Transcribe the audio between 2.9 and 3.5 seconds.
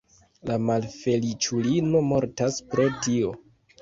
tio.